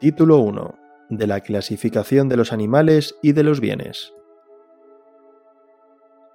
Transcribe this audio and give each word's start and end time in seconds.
Título 0.00 0.38
1. 0.38 0.78
De 1.10 1.26
la 1.26 1.40
clasificación 1.40 2.28
de 2.28 2.36
los 2.36 2.52
animales 2.52 3.16
y 3.20 3.32
de 3.32 3.42
los 3.42 3.58
bienes. 3.58 4.14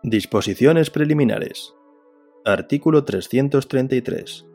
Disposiciones 0.04 0.90
preliminares. 0.90 1.74
Artículo 2.44 3.06
333. 3.06 4.46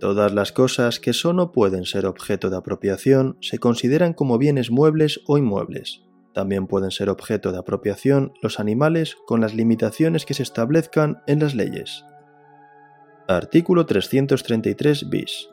Todas 0.00 0.34
las 0.34 0.52
cosas 0.52 1.00
que 1.00 1.14
son 1.14 1.40
o 1.40 1.50
pueden 1.50 1.86
ser 1.86 2.04
objeto 2.04 2.50
de 2.50 2.58
apropiación 2.58 3.38
se 3.40 3.58
consideran 3.58 4.12
como 4.12 4.36
bienes 4.36 4.70
muebles 4.70 5.22
o 5.26 5.38
inmuebles. 5.38 6.02
También 6.34 6.66
pueden 6.66 6.90
ser 6.90 7.08
objeto 7.08 7.52
de 7.52 7.58
apropiación 7.60 8.34
los 8.42 8.60
animales 8.60 9.16
con 9.26 9.40
las 9.40 9.54
limitaciones 9.54 10.26
que 10.26 10.34
se 10.34 10.42
establezcan 10.42 11.22
en 11.26 11.40
las 11.40 11.54
leyes. 11.54 12.04
Artículo 13.28 13.86
333 13.86 15.08
bis. 15.08 15.48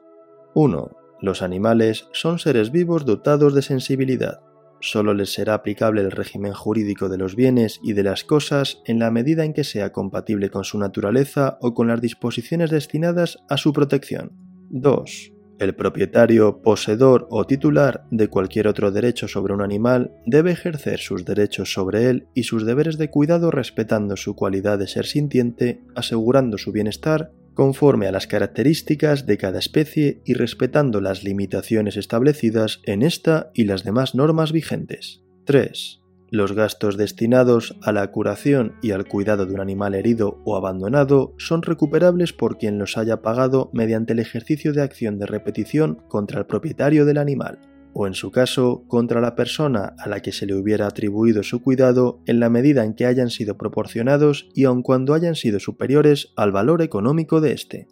1. 0.54 1.05
Los 1.26 1.42
animales 1.42 2.08
son 2.12 2.38
seres 2.38 2.72
vivos 2.72 3.04
dotados 3.04 3.56
de 3.56 3.64
sensibilidad. 3.64 4.42
Solo 4.80 5.16
les 5.16 5.34
será 5.34 5.56
aplicable 5.56 6.02
el 6.02 6.12
régimen 6.12 6.54
jurídico 6.54 7.10
de 7.10 7.18
los 7.18 7.36
bienes 7.36 7.80
y 7.82 7.94
de 7.94 8.04
las 8.04 8.24
cosas 8.24 8.84
en 8.86 9.00
la 9.00 9.10
medida 9.10 9.44
en 9.44 9.54
que 9.54 9.64
sea 9.64 9.92
compatible 9.92 10.52
con 10.52 10.64
su 10.66 10.78
naturaleza 10.78 11.58
o 11.62 11.74
con 11.74 11.88
las 11.88 12.00
disposiciones 12.00 12.70
destinadas 12.70 13.40
a 13.50 13.58
su 13.58 13.74
protección. 13.74 14.34
2. 14.70 15.34
El 15.58 15.74
propietario, 15.74 16.62
poseedor 16.62 17.26
o 17.32 17.48
titular 17.48 18.06
de 18.12 18.28
cualquier 18.28 18.68
otro 18.68 18.92
derecho 18.92 19.28
sobre 19.28 19.56
un 19.56 19.64
animal 19.64 20.14
debe 20.28 20.52
ejercer 20.52 21.00
sus 21.00 21.26
derechos 21.26 21.74
sobre 21.74 22.08
él 22.08 22.28
y 22.36 22.44
sus 22.44 22.68
deberes 22.68 23.00
de 23.00 23.10
cuidado 23.10 23.50
respetando 23.50 24.16
su 24.16 24.36
cualidad 24.36 24.78
de 24.78 24.86
ser 24.86 25.08
sintiente, 25.08 25.82
asegurando 25.96 26.60
su 26.60 26.72
bienestar 26.72 27.32
conforme 27.56 28.06
a 28.06 28.12
las 28.12 28.28
características 28.28 29.26
de 29.26 29.38
cada 29.38 29.58
especie 29.58 30.22
y 30.26 30.36
respetando 30.36 31.02
las 31.02 31.24
limitaciones 31.24 31.98
establecidas 31.98 32.82
en 32.84 33.02
esta 33.02 33.50
y 33.56 33.64
las 33.64 33.84
demás 33.84 34.14
normas 34.14 34.52
vigentes. 34.52 35.24
3. 35.46 36.02
Los 36.32 36.54
gastos 36.54 36.98
destinados 36.98 37.78
a 37.82 37.92
la 37.92 38.12
curación 38.12 38.76
y 38.82 38.92
al 38.92 39.08
cuidado 39.08 39.46
de 39.46 39.54
un 39.54 39.62
animal 39.62 39.96
herido 39.96 40.42
o 40.44 40.58
abandonado 40.58 41.34
son 41.38 41.62
recuperables 41.62 42.34
por 42.34 42.58
quien 42.58 42.78
los 42.78 42.98
haya 42.98 43.22
pagado 43.22 43.70
mediante 43.74 44.14
el 44.14 44.20
ejercicio 44.20 44.74
de 44.74 44.82
acción 44.82 45.18
de 45.18 45.28
repetición 45.28 46.02
contra 46.10 46.40
el 46.40 46.46
propietario 46.46 47.06
del 47.06 47.20
animal, 47.20 47.60
o 47.98 48.08
en 48.08 48.14
su 48.14 48.30
caso 48.30 48.84
contra 48.90 49.22
la 49.22 49.36
persona 49.36 49.96
a 49.98 50.10
la 50.10 50.22
que 50.22 50.34
se 50.34 50.46
le 50.46 50.54
hubiera 50.54 50.86
atribuido 50.86 51.44
su 51.44 51.62
cuidado 51.62 52.20
en 52.26 52.42
la 52.42 52.50
medida 52.50 52.84
en 52.84 52.94
que 52.94 53.06
hayan 53.06 53.30
sido 53.30 53.58
proporcionados 53.58 54.50
y 54.54 54.66
aun 54.66 54.84
cuando 54.84 55.14
hayan 55.14 55.36
sido 55.36 55.62
superiores 55.62 56.34
al 56.36 56.52
valor 56.52 56.82
económico 56.82 57.40
de 57.40 57.54
éste. 57.54 57.88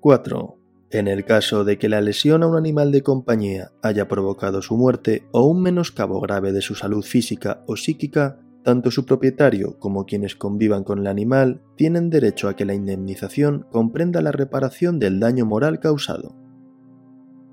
4. 0.00 0.56
En 0.90 1.08
el 1.08 1.26
caso 1.26 1.62
de 1.64 1.76
que 1.76 1.90
la 1.90 2.00
lesión 2.00 2.42
a 2.42 2.46
un 2.46 2.56
animal 2.56 2.90
de 2.90 3.02
compañía 3.02 3.70
haya 3.82 4.08
provocado 4.08 4.62
su 4.62 4.78
muerte 4.78 5.26
o 5.30 5.44
un 5.44 5.60
menoscabo 5.60 6.20
grave 6.22 6.52
de 6.52 6.62
su 6.62 6.74
salud 6.74 7.04
física 7.04 7.62
o 7.66 7.76
psíquica, 7.76 8.38
tanto 8.62 8.90
su 8.90 9.04
propietario 9.04 9.78
como 9.78 10.06
quienes 10.06 10.36
convivan 10.36 10.84
con 10.84 11.00
el 11.00 11.06
animal 11.06 11.60
tienen 11.76 12.08
derecho 12.08 12.48
a 12.48 12.56
que 12.56 12.64
la 12.64 12.72
indemnización 12.72 13.66
comprenda 13.70 14.22
la 14.22 14.32
reparación 14.32 14.98
del 14.98 15.20
daño 15.20 15.44
moral 15.44 15.80
causado. 15.80 16.34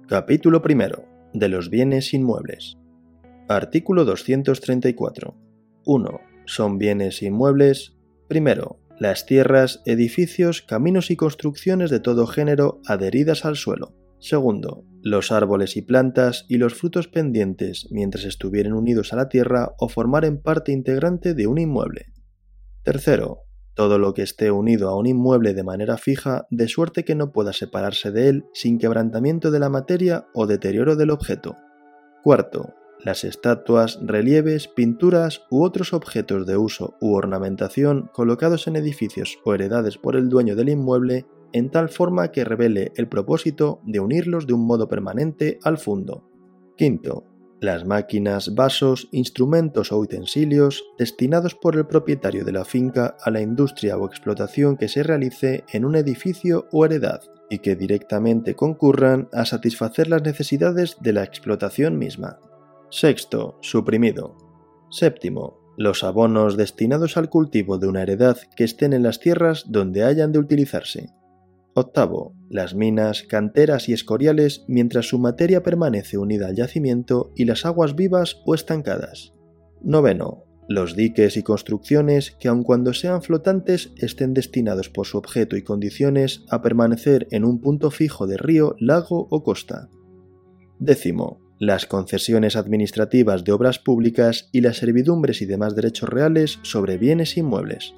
Capítulo 0.08 0.62
primero. 0.62 1.11
De 1.34 1.48
los 1.48 1.70
bienes 1.70 2.14
inmuebles. 2.14 2.78
Artículo 3.48 4.04
234. 4.06 5.36
1. 5.86 6.22
Son 6.46 6.78
bienes 6.78 7.22
inmuebles. 7.24 7.96
Primero, 8.28 8.80
las 9.00 9.26
tierras, 9.26 9.82
edificios, 9.86 10.62
caminos 10.62 11.09
y 11.09 11.16
construcciones 11.16 11.90
de 11.90 12.00
todo 12.00 12.28
género 12.28 12.82
adheridas 12.86 13.46
al 13.46 13.56
suelo. 13.56 13.96
Segundo, 14.20 14.86
los 15.02 15.32
árboles 15.32 15.78
y 15.78 15.82
plantas 15.82 16.46
y 16.48 16.58
los 16.58 16.76
frutos 16.76 17.08
pendientes 17.08 17.88
mientras 17.92 18.26
estuvieren 18.26 18.74
unidos 18.74 19.14
a 19.14 19.16
la 19.16 19.30
tierra 19.30 19.74
o 19.80 19.90
formaren 19.90 20.42
parte 20.42 20.72
integrante 20.72 21.34
de 21.34 21.47
un 21.47 21.58
inmueble. 21.58 22.14
Tercero, 22.84 23.40
todo 23.74 23.98
lo 23.98 24.14
que 24.14 24.22
esté 24.22 24.52
unido 24.52 24.90
a 24.90 24.98
un 24.98 25.08
inmueble 25.08 25.54
de 25.54 25.64
manera 25.64 25.98
fija, 25.98 26.46
de 26.50 26.68
suerte 26.68 27.04
que 27.04 27.16
no 27.16 27.32
pueda 27.32 27.54
separarse 27.54 28.12
de 28.12 28.30
él 28.30 28.46
sin 28.54 28.78
quebrantamiento 28.78 29.52
de 29.52 29.59
la 29.59 29.70
materia 29.70 30.28
o 30.34 30.48
deterioro 30.48 30.96
del 30.96 31.12
objeto. 31.12 31.56
Cuarto, 32.24 32.74
las 33.04 33.24
estatuas, 33.24 34.00
relieves, 34.04 34.68
pinturas 34.68 35.42
u 35.50 35.64
otros 35.64 35.94
objetos 35.94 36.46
de 36.46 36.58
uso 36.58 36.96
u 37.02 37.16
ornamentación 37.16 38.09
colocados 38.14 38.68
en 38.68 38.76
edificios 38.76 39.40
o 39.44 39.56
heredades 39.56 39.98
por 39.98 40.16
el 40.16 40.30
dueño 40.30 40.56
del 40.56 40.70
inmueble 40.70 41.26
en 41.53 41.70
tal 41.72 41.90
forma 41.90 42.32
que 42.32 42.46
revele 42.46 42.92
el 42.96 43.08
propósito 43.08 43.82
de 43.86 44.00
unirlos 44.00 44.48
de 44.48 44.53
un 44.53 44.66
modo 44.66 44.88
permanente 44.88 45.59
al 45.64 45.78
fondo. 45.78 46.24
Quinto, 46.78 47.26
las 47.61 47.85
máquinas, 47.85 48.55
vasos, 48.55 49.07
instrumentos 49.11 49.91
o 49.91 49.99
utensilios 49.99 50.83
destinados 50.97 51.53
por 51.53 51.75
el 51.75 51.85
propietario 51.85 52.44
de 52.44 52.51
la 52.51 52.66
finca 52.66 53.16
a 53.22 53.29
la 53.29 53.39
industria 53.39 53.97
o 53.97 54.07
explotación 54.07 54.77
que 54.77 54.88
se 54.88 55.03
realice 55.03 55.63
en 55.72 55.85
un 55.85 55.95
edificio 55.95 56.67
o 56.72 56.85
heredad 56.85 57.22
y 57.51 57.59
que 57.59 57.75
directamente 57.75 58.55
concurran 58.55 59.29
a 59.31 59.45
satisfacer 59.45 60.07
las 60.07 60.23
necesidades 60.23 60.97
de 61.01 61.13
la 61.13 61.23
explotación 61.23 61.99
misma. 61.99 62.39
Sexto, 62.89 63.59
suprimido. 63.61 64.35
Séptimo, 64.89 65.59
los 65.78 66.03
abonos 66.03 66.57
destinados 66.57 67.16
al 67.16 67.29
cultivo 67.29 67.78
de 67.78 67.88
una 67.88 68.01
heredad 68.01 68.38
que 68.55 68.63
estén 68.63 68.91
en 68.91 69.03
las 69.03 69.19
tierras 69.19 69.66
donde 69.67 70.03
hayan 70.03 70.31
de 70.31 70.39
utilizarse. 70.39 71.11
Octavo, 71.75 72.33
las 72.51 72.75
minas, 72.75 73.23
canteras 73.23 73.88
y 73.88 73.94
escoriales 73.94 74.66
mientras 74.67 75.07
su 75.07 75.19
materia 75.19 75.63
permanece 75.63 76.17
unida 76.17 76.47
al 76.47 76.56
yacimiento 76.56 77.31
y 77.35 77.45
las 77.45 77.66
aguas 77.66 77.95
vivas 77.95 78.41
o 78.45 78.53
estancadas. 78.53 79.34
Noveno, 79.81 80.44
los 80.67 80.95
diques 80.95 81.38
y 81.38 81.44
construcciones 81.44 82.31
que 82.31 82.50
aun 82.50 82.63
cuando 82.63 82.94
sean 82.94 83.22
flotantes 83.22 83.94
estén 83.97 84.34
destinados 84.34 84.90
por 84.90 85.07
su 85.07 85.17
objeto 85.17 85.56
y 85.56 85.63
condiciones 85.63 86.44
a 86.50 86.61
permanecer 86.61 87.28
en 87.31 87.45
un 87.45 87.61
punto 87.61 87.90
fijo 87.90 88.28
de 88.28 88.38
río, 88.38 88.75
lago 88.79 89.28
o 89.29 89.44
costa. 89.44 89.90
Décimo, 90.78 91.40
las 91.57 91.85
concesiones 91.85 92.56
administrativas 92.56 93.44
de 93.44 93.51
obras 93.53 93.79
públicas 93.79 94.50
y 94.51 94.61
las 94.61 94.78
servidumbres 94.78 95.41
y 95.41 95.45
demás 95.45 95.75
derechos 95.75 96.09
reales 96.09 96.59
sobre 96.63 96.97
bienes 96.97 97.38
inmuebles. 97.38 97.94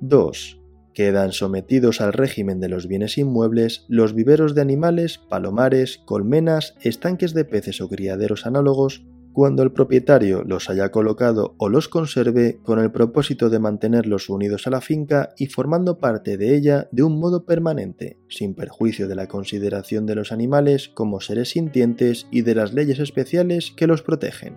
2. 0.00 0.60
Quedan 0.96 1.32
sometidos 1.32 2.00
al 2.00 2.14
régimen 2.14 2.58
de 2.58 2.70
los 2.70 2.88
bienes 2.88 3.18
inmuebles 3.18 3.84
los 3.86 4.14
viveros 4.14 4.54
de 4.54 4.62
animales, 4.62 5.18
palomares, 5.18 6.00
colmenas, 6.06 6.74
estanques 6.80 7.34
de 7.34 7.44
peces 7.44 7.82
o 7.82 7.88
criaderos 7.90 8.46
análogos 8.46 9.04
cuando 9.34 9.62
el 9.62 9.72
propietario 9.72 10.42
los 10.44 10.70
haya 10.70 10.90
colocado 10.90 11.54
o 11.58 11.68
los 11.68 11.88
conserve 11.88 12.60
con 12.62 12.78
el 12.78 12.92
propósito 12.92 13.50
de 13.50 13.58
mantenerlos 13.58 14.30
unidos 14.30 14.66
a 14.66 14.70
la 14.70 14.80
finca 14.80 15.34
y 15.36 15.48
formando 15.48 15.98
parte 15.98 16.38
de 16.38 16.56
ella 16.56 16.88
de 16.92 17.02
un 17.02 17.20
modo 17.20 17.44
permanente, 17.44 18.16
sin 18.30 18.54
perjuicio 18.54 19.06
de 19.06 19.16
la 19.16 19.28
consideración 19.28 20.06
de 20.06 20.14
los 20.14 20.32
animales 20.32 20.88
como 20.88 21.20
seres 21.20 21.50
sintientes 21.50 22.26
y 22.30 22.40
de 22.40 22.54
las 22.54 22.72
leyes 22.72 23.00
especiales 23.00 23.70
que 23.76 23.86
los 23.86 24.00
protegen. 24.00 24.56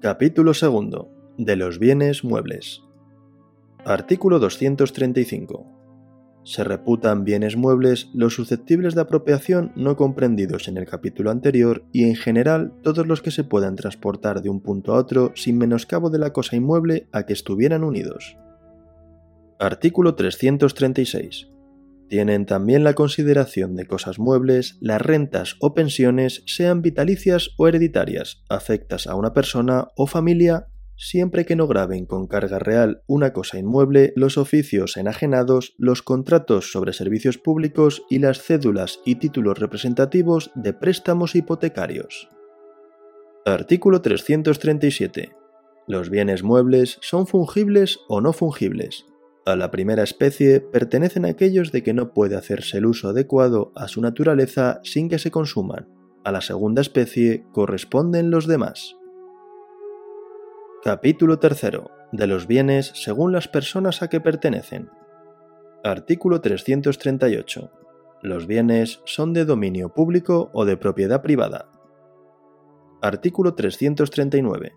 Capítulo 0.00 0.50
2. 0.60 1.06
De 1.38 1.54
los 1.54 1.78
bienes 1.78 2.24
muebles. 2.24 2.85
Artículo 3.88 4.40
235 4.40 5.64
se 6.42 6.64
reputan 6.64 7.22
bienes 7.22 7.56
muebles 7.56 8.10
los 8.14 8.34
susceptibles 8.34 8.96
de 8.96 9.02
apropiación 9.02 9.70
no 9.76 9.96
comprendidos 9.96 10.66
en 10.66 10.76
el 10.76 10.86
capítulo 10.86 11.30
anterior 11.30 11.84
y 11.92 12.02
en 12.02 12.16
general 12.16 12.72
todos 12.82 13.06
los 13.06 13.22
que 13.22 13.30
se 13.30 13.44
puedan 13.44 13.76
transportar 13.76 14.42
de 14.42 14.48
un 14.48 14.60
punto 14.60 14.92
a 14.92 14.98
otro 14.98 15.30
sin 15.36 15.56
menoscabo 15.56 16.10
de 16.10 16.18
la 16.18 16.32
cosa 16.32 16.56
inmueble 16.56 17.06
a 17.12 17.26
que 17.26 17.32
estuvieran 17.32 17.84
unidos. 17.84 18.36
Artículo 19.60 20.16
336. 20.16 21.52
Tienen 22.08 22.44
también 22.44 22.82
la 22.82 22.94
consideración 22.94 23.76
de 23.76 23.86
cosas 23.86 24.18
muebles 24.18 24.78
las 24.80 25.00
rentas 25.00 25.54
o 25.60 25.74
pensiones, 25.74 26.42
sean 26.46 26.82
vitalicias 26.82 27.50
o 27.56 27.68
hereditarias, 27.68 28.42
afectas 28.48 29.06
a 29.06 29.14
una 29.14 29.32
persona 29.32 29.92
o 29.94 30.08
familia 30.08 30.66
siempre 30.96 31.44
que 31.44 31.56
no 31.56 31.66
graben 31.66 32.06
con 32.06 32.26
carga 32.26 32.58
real 32.58 33.02
una 33.06 33.32
cosa 33.32 33.58
inmueble, 33.58 34.12
los 34.16 34.38
oficios 34.38 34.96
enajenados, 34.96 35.74
los 35.78 36.02
contratos 36.02 36.72
sobre 36.72 36.92
servicios 36.92 37.38
públicos 37.38 38.04
y 38.10 38.18
las 38.18 38.42
cédulas 38.42 39.00
y 39.04 39.16
títulos 39.16 39.58
representativos 39.58 40.50
de 40.54 40.72
préstamos 40.72 41.34
hipotecarios. 41.34 42.30
Artículo 43.44 44.02
337. 44.02 45.32
Los 45.86 46.10
bienes 46.10 46.42
muebles 46.42 46.98
son 47.00 47.26
fungibles 47.26 48.00
o 48.08 48.20
no 48.20 48.32
fungibles. 48.32 49.06
A 49.44 49.54
la 49.54 49.70
primera 49.70 50.02
especie 50.02 50.60
pertenecen 50.60 51.24
aquellos 51.24 51.70
de 51.70 51.84
que 51.84 51.94
no 51.94 52.12
puede 52.12 52.34
hacerse 52.34 52.78
el 52.78 52.86
uso 52.86 53.08
adecuado 53.08 53.72
a 53.76 53.86
su 53.86 54.00
naturaleza 54.00 54.80
sin 54.82 55.08
que 55.08 55.20
se 55.20 55.30
consuman. 55.30 55.88
A 56.24 56.32
la 56.32 56.40
segunda 56.40 56.82
especie 56.82 57.44
corresponden 57.52 58.32
los 58.32 58.48
demás. 58.48 58.96
Capítulo 60.86 61.40
3. 61.40 61.62
De 62.12 62.28
los 62.28 62.46
bienes 62.46 62.92
según 62.94 63.32
las 63.32 63.48
personas 63.48 64.02
a 64.02 64.08
que 64.08 64.20
pertenecen. 64.20 64.88
Artículo 65.82 66.40
338. 66.40 67.72
Los 68.22 68.46
bienes 68.46 69.00
son 69.04 69.32
de 69.32 69.44
dominio 69.44 69.92
público 69.92 70.48
o 70.52 70.64
de 70.64 70.76
propiedad 70.76 71.22
privada. 71.22 71.72
Artículo 73.02 73.56
339. 73.56 74.74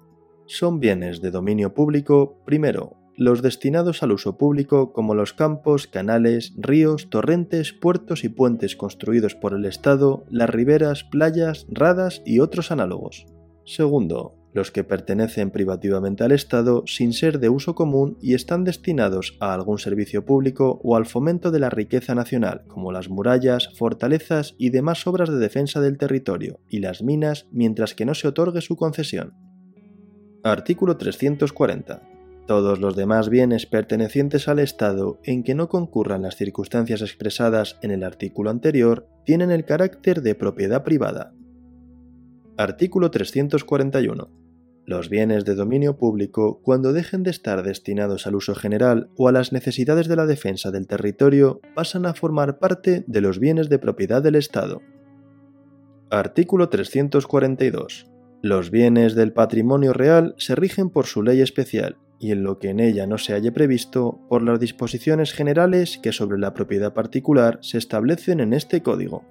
Son 0.47 0.79
bienes 0.79 1.21
de 1.21 1.29
dominio 1.29 1.75
público, 1.75 2.41
primero, 2.43 2.97
los 3.15 3.43
destinados 3.43 4.01
al 4.01 4.11
uso 4.11 4.35
público 4.35 4.93
como 4.93 5.13
los 5.13 5.33
campos, 5.33 5.85
canales, 5.85 6.55
ríos, 6.57 7.11
torrentes, 7.11 7.71
puertos 7.71 8.23
y 8.23 8.29
puentes 8.29 8.75
construidos 8.75 9.35
por 9.35 9.53
el 9.53 9.63
Estado, 9.65 10.23
las 10.31 10.49
riberas, 10.49 11.03
playas, 11.03 11.67
radas 11.69 12.23
y 12.25 12.39
otros 12.39 12.71
análogos. 12.71 13.27
Segundo, 13.63 14.38
los 14.53 14.71
que 14.71 14.83
pertenecen 14.83 15.51
privativamente 15.51 16.23
al 16.23 16.31
Estado 16.31 16.83
sin 16.87 17.13
ser 17.13 17.39
de 17.39 17.49
uso 17.49 17.75
común 17.75 18.17
y 18.21 18.33
están 18.33 18.63
destinados 18.63 19.37
a 19.39 19.53
algún 19.53 19.77
servicio 19.77 20.25
público 20.25 20.79
o 20.83 20.95
al 20.95 21.05
fomento 21.05 21.51
de 21.51 21.59
la 21.59 21.69
riqueza 21.69 22.15
nacional, 22.15 22.63
como 22.67 22.91
las 22.91 23.09
murallas, 23.09 23.69
fortalezas 23.77 24.55
y 24.57 24.69
demás 24.69 25.05
obras 25.07 25.29
de 25.29 25.37
defensa 25.37 25.81
del 25.81 25.97
territorio, 25.97 26.59
y 26.67 26.79
las 26.79 27.03
minas 27.03 27.47
mientras 27.51 27.93
que 27.93 28.05
no 28.05 28.15
se 28.15 28.27
otorgue 28.27 28.61
su 28.61 28.75
concesión. 28.75 29.33
Artículo 30.43 30.97
340. 30.97 32.01
Todos 32.47 32.79
los 32.79 32.95
demás 32.95 33.29
bienes 33.29 33.67
pertenecientes 33.67 34.47
al 34.47 34.57
Estado 34.57 35.19
en 35.23 35.43
que 35.43 35.53
no 35.53 35.69
concurran 35.69 36.23
las 36.23 36.35
circunstancias 36.35 37.01
expresadas 37.01 37.77
en 37.83 37.91
el 37.91 38.03
artículo 38.03 38.49
anterior 38.49 39.07
tienen 39.23 39.51
el 39.51 39.65
carácter 39.65 40.23
de 40.23 40.33
propiedad 40.33 40.83
privada. 40.83 41.33
Artículo 42.57 43.11
341. 43.11 44.38
Los 44.89 45.07
bienes 45.07 45.45
de 45.45 45.53
dominio 45.53 45.97
público, 45.97 46.61
cuando 46.63 46.93
dejen 46.93 47.21
de 47.21 47.29
estar 47.29 47.61
destinados 47.61 48.25
al 48.25 48.33
uso 48.33 48.55
general 48.55 49.11
o 49.17 49.27
a 49.27 49.31
las 49.31 49.53
necesidades 49.53 50.07
de 50.07 50.15
la 50.15 50.25
defensa 50.25 50.71
del 50.71 50.87
territorio, 50.87 51.61
pasan 51.75 52.07
a 52.07 52.15
formar 52.15 52.57
parte 52.57 53.03
de 53.05 53.21
los 53.21 53.37
bienes 53.37 53.69
de 53.69 53.77
propiedad 53.77 54.23
del 54.23 54.33
Estado. 54.33 54.81
Artículo 56.09 56.69
342. 56.69 58.07
Los 58.41 58.71
bienes 58.71 59.13
del 59.13 59.31
patrimonio 59.31 59.93
real 59.93 60.33
se 60.39 60.55
rigen 60.55 60.89
por 60.89 61.05
su 61.05 61.21
ley 61.21 61.41
especial 61.41 61.97
y 62.19 62.31
en 62.31 62.41
lo 62.41 62.57
que 62.57 62.69
en 62.69 62.79
ella 62.79 63.05
no 63.05 63.19
se 63.19 63.33
halle 63.33 63.51
previsto 63.51 64.19
por 64.27 64.41
las 64.41 64.59
disposiciones 64.59 65.33
generales 65.33 65.99
que 66.01 66.11
sobre 66.11 66.39
la 66.39 66.55
propiedad 66.55 66.95
particular 66.95 67.59
se 67.61 67.77
establecen 67.77 68.39
en 68.39 68.53
este 68.53 68.81
código. 68.81 69.23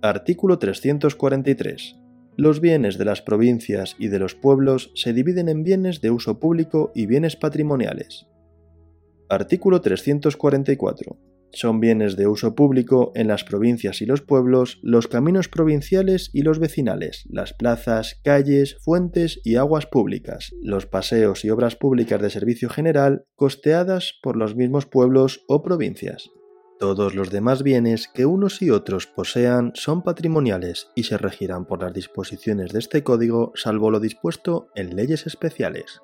Artículo 0.00 0.60
343. 0.60 2.07
Los 2.40 2.60
bienes 2.60 2.98
de 2.98 3.04
las 3.04 3.20
provincias 3.20 3.96
y 3.98 4.06
de 4.06 4.20
los 4.20 4.36
pueblos 4.36 4.92
se 4.94 5.12
dividen 5.12 5.48
en 5.48 5.64
bienes 5.64 6.00
de 6.00 6.12
uso 6.12 6.38
público 6.38 6.92
y 6.94 7.06
bienes 7.06 7.34
patrimoniales. 7.34 8.28
Artículo 9.28 9.80
344. 9.80 11.18
Son 11.50 11.80
bienes 11.80 12.16
de 12.16 12.28
uso 12.28 12.54
público 12.54 13.10
en 13.16 13.26
las 13.26 13.42
provincias 13.42 14.00
y 14.02 14.06
los 14.06 14.22
pueblos 14.22 14.78
los 14.84 15.08
caminos 15.08 15.48
provinciales 15.48 16.30
y 16.32 16.42
los 16.42 16.60
vecinales, 16.60 17.26
las 17.28 17.54
plazas, 17.54 18.20
calles, 18.22 18.76
fuentes 18.84 19.40
y 19.42 19.56
aguas 19.56 19.86
públicas, 19.86 20.52
los 20.62 20.86
paseos 20.86 21.44
y 21.44 21.50
obras 21.50 21.74
públicas 21.74 22.22
de 22.22 22.30
servicio 22.30 22.70
general 22.70 23.24
costeadas 23.34 24.12
por 24.22 24.36
los 24.36 24.54
mismos 24.54 24.86
pueblos 24.86 25.44
o 25.48 25.60
provincias. 25.60 26.30
Todos 26.78 27.14
los 27.14 27.30
demás 27.30 27.62
bienes 27.62 28.06
que 28.06 28.24
unos 28.24 28.62
y 28.62 28.70
otros 28.70 29.06
posean 29.06 29.72
son 29.74 30.02
patrimoniales 30.02 30.88
y 30.94 31.04
se 31.04 31.18
regirán 31.18 31.64
por 31.64 31.82
las 31.82 31.92
disposiciones 31.92 32.72
de 32.72 32.78
este 32.78 33.02
código 33.02 33.52
salvo 33.56 33.90
lo 33.90 33.98
dispuesto 33.98 34.68
en 34.76 34.94
leyes 34.94 35.26
especiales. 35.26 36.00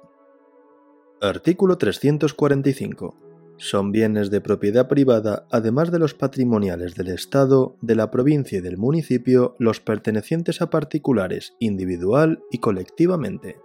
Artículo 1.21 1.79
345 1.79 3.25
son 3.57 3.93
bienes 3.93 4.31
de 4.31 4.41
propiedad 4.41 4.89
privada, 4.89 5.47
además 5.51 5.93
de 5.93 6.01
los 6.01 6.15
patrimoniales 6.15 6.97
del 6.97 7.09
Estado, 7.09 7.77
de 7.81 7.95
la 7.95 8.11
provincia 8.11 8.59
y 8.59 8.61
del 8.61 8.79
municipio, 8.79 9.55
los 9.61 9.81
pertenecientes 9.81 10.61
a 10.61 10.71
particulares, 10.71 11.55
individual 11.61 12.43
y 12.51 12.59
colectivamente. 12.59 13.57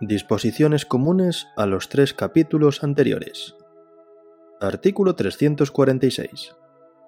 Disposiciones 0.00 0.86
comunes 0.86 1.48
a 1.56 1.66
los 1.66 1.90
tres 1.90 2.14
capítulos 2.14 2.82
anteriores. 2.82 3.54
Artículo 4.62 5.14
346. 5.14 6.54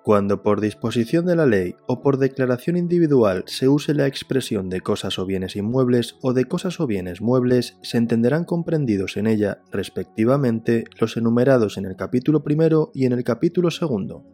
Cuando 0.02 0.42
por 0.42 0.62
disposición 0.62 1.26
de 1.26 1.36
la 1.36 1.44
ley 1.44 1.76
o 1.86 2.00
por 2.00 2.16
declaración 2.16 2.78
individual 2.78 3.44
se 3.46 3.68
use 3.68 3.92
la 3.92 4.06
expresión 4.06 4.70
de 4.70 4.80
cosas 4.80 5.18
o 5.18 5.26
bienes 5.26 5.54
inmuebles 5.54 6.16
o 6.22 6.32
de 6.32 6.46
cosas 6.46 6.80
o 6.80 6.86
bienes 6.86 7.20
muebles, 7.20 7.76
se 7.82 7.98
entenderán 7.98 8.44
comprendidos 8.44 9.18
en 9.18 9.26
ella, 9.26 9.60
respectivamente, 9.70 10.84
los 10.98 11.18
enumerados 11.18 11.76
en 11.76 11.84
el 11.84 11.94
capítulo 11.94 12.42
primero 12.42 12.90
y 12.94 13.04
en 13.04 13.12
el 13.12 13.22
capítulo 13.22 13.70
segundo. 13.70 14.24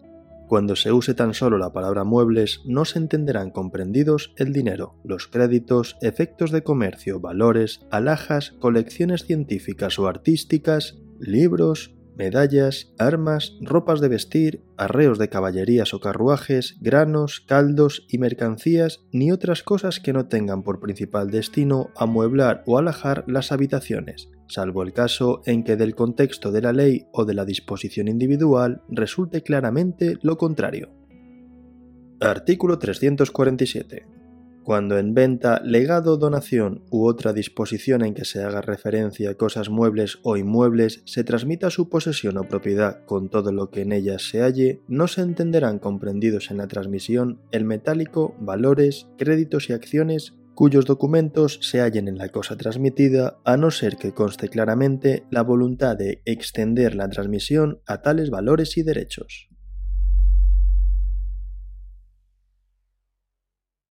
Cuando 0.47 0.77
se 0.77 0.93
use 0.93 1.15
tan 1.15 1.35
solo 1.35 1.59
la 1.59 1.73
palabra 1.73 2.05
muebles, 2.05 2.63
no 2.67 2.85
se 2.85 3.01
entenderán 3.01 3.51
comprendidos 3.51 4.33
el 4.37 4.53
dinero, 4.53 4.95
los 5.03 5.27
créditos, 5.27 5.97
efectos 6.03 6.53
de 6.53 6.63
comercio, 6.63 7.19
valores, 7.19 7.81
alhajas, 7.91 8.53
colecciones 8.61 9.25
científicas 9.25 9.99
o 9.99 10.07
artísticas, 10.07 11.01
libros, 11.19 11.98
medallas, 12.19 12.93
armas, 12.99 13.57
ropas 13.63 14.01
de 14.01 14.09
vestir, 14.09 14.65
arreos 14.77 15.19
de 15.19 15.29
caballerías 15.29 15.95
o 15.95 16.01
carruajes, 16.01 16.77
granos, 16.81 17.41
caldos 17.41 18.07
y 18.11 18.19
mercancías, 18.19 19.01
ni 19.13 19.33
otras 19.33 19.63
cosas 19.63 20.01
que 20.01 20.13
no 20.13 20.27
tengan 20.27 20.63
por 20.63 20.81
principal 20.81 21.31
destino 21.31 21.91
amueblar 21.97 22.65
o 22.67 22.77
alajar 22.77 23.25
las 23.29 23.53
habitaciones, 23.53 24.29
salvo 24.49 24.83
el 24.83 24.93
caso 24.93 25.41
en 25.47 25.63
que 25.63 25.77
del 25.77 25.95
contexto 25.95 26.51
de 26.51 26.61
la 26.61 26.73
ley 26.73 27.07
o 27.13 27.25
de 27.25 27.35
la 27.35 27.45
disposición 27.45 28.09
individual 28.09 28.83
resulte 28.89 29.43
claramente 29.43 30.19
lo 30.21 30.37
contrario. 30.37 30.91
Artículo 32.21 32.81
347 32.81 34.18
cuando 34.69 34.99
en 34.99 35.15
venta, 35.15 35.63
legado, 35.65 36.19
donación 36.19 36.83
u 36.91 37.07
otra 37.07 37.33
disposición 37.33 38.05
en 38.05 38.13
que 38.13 38.27
se 38.27 38.45
haga 38.45 38.61
referencia 38.61 39.31
a 39.31 39.35
cosas 39.35 39.71
muebles 39.71 40.19
o 40.25 40.37
inmuebles 40.37 41.01
se 41.07 41.25
transmita 41.25 41.71
su 41.71 41.89
posesión 41.89 42.37
o 42.37 42.45
propiedad 42.45 43.03
con 43.07 43.31
todo 43.31 43.51
lo 43.51 43.71
que 43.71 43.81
en 43.81 43.93
ellas 43.93 44.29
se 44.29 44.43
halle, 44.43 44.83
no 44.87 45.09
se 45.09 45.23
entenderán 45.23 45.79
comprendidos 45.79 46.51
en 46.51 46.59
la 46.59 46.67
transmisión 46.67 47.41
el 47.51 47.65
metálico, 47.65 48.37
valores, 48.41 49.07
créditos 49.17 49.71
y 49.71 49.73
acciones 49.73 50.35
cuyos 50.55 50.85
documentos 50.85 51.61
se 51.63 51.81
hallen 51.81 52.07
en 52.07 52.19
la 52.19 52.29
cosa 52.29 52.59
transmitida, 52.59 53.39
a 53.45 53.57
no 53.57 53.71
ser 53.71 53.97
que 53.97 54.13
conste 54.13 54.51
claramente 54.51 55.25
la 55.31 55.45
voluntad 55.45 55.97
de 55.97 56.21
extender 56.27 56.95
la 56.95 57.09
transmisión 57.09 57.81
a 57.87 58.03
tales 58.03 58.29
valores 58.29 58.77
y 58.77 58.83
derechos. 58.83 59.48